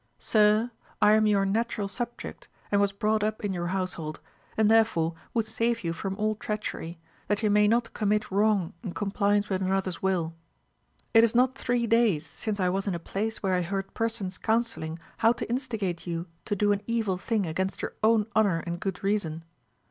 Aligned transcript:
Sir, 0.17 0.71
I 0.99 1.11
am 1.11 1.27
your 1.27 1.45
natural 1.45 1.87
subject 1.87 2.47
and 2.71 2.81
was 2.81 2.91
brought 2.91 3.23
up 3.23 3.45
in 3.45 3.53
your 3.53 3.67
household, 3.67 4.19
and 4.57 4.65
therefore 4.67 5.13
would 5.35 5.45
save 5.45 5.83
you 5.83 5.93
from 5.93 6.15
all 6.17 6.33
treachery, 6.33 6.97
that 7.27 7.43
you 7.43 7.51
may 7.51 7.67
not 7.67 7.93
commit 7.93 8.31
wrong 8.31 8.73
in 8.81 8.95
compliance 8.95 9.47
with 9.47 9.61
another's 9.61 10.01
will. 10.01 10.33
It 11.13 11.23
is 11.23 11.35
not 11.35 11.55
three 11.55 11.85
days 11.85 12.25
since 12.25 12.59
I 12.59 12.67
was 12.67 12.87
in 12.87 12.95
a 12.95 12.99
place 12.99 13.43
where 13.43 13.53
I 13.53 13.61
heard 13.61 13.93
persons 13.93 14.39
counselling 14.39 14.97
how 15.17 15.33
to 15.33 15.47
instigate 15.51 16.07
you 16.07 16.25
to 16.45 16.55
do 16.55 16.71
an 16.71 16.81
evil 16.87 17.17
thing 17.19 17.45
against 17.45 17.83
your 17.83 17.93
own 18.01 18.25
honour 18.35 18.63
and 18.65 18.79
good 18.79 19.03
reason. 19.03 19.43